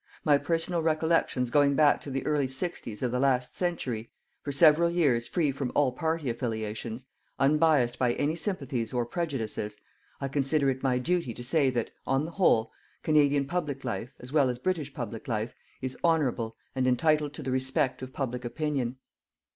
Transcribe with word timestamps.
My 0.25 0.39
personal 0.39 0.81
recollections 0.81 1.51
going 1.51 1.75
back 1.75 2.01
to 2.01 2.09
the 2.09 2.25
early 2.25 2.47
sixties 2.47 3.03
of 3.03 3.11
the 3.11 3.19
last 3.19 3.55
century, 3.55 4.09
for 4.41 4.51
several 4.51 4.89
years 4.89 5.27
free 5.27 5.51
from 5.51 5.71
all 5.75 5.91
party 5.91 6.27
affiliations, 6.27 7.05
unbiassed 7.37 7.99
by 7.99 8.13
any 8.13 8.35
sympathies 8.35 8.93
or 8.93 9.05
prejudices, 9.05 9.77
I 10.19 10.27
consider 10.27 10.71
it 10.71 10.81
my 10.81 10.97
duty 10.97 11.35
to 11.35 11.43
say 11.43 11.69
that, 11.69 11.91
on 12.07 12.25
the 12.25 12.31
whole, 12.31 12.71
Canadian 13.03 13.45
public 13.45 13.83
life, 13.85 14.15
as 14.19 14.33
well 14.33 14.49
as 14.49 14.57
British 14.57 14.91
public 14.91 15.27
life, 15.27 15.53
is 15.83 15.95
honourable 16.03 16.57
and 16.73 16.87
entitled 16.87 17.33
to 17.35 17.43
the 17.43 17.51
respect 17.51 18.01
of 18.01 18.11
public 18.11 18.43
opinion. 18.43 18.95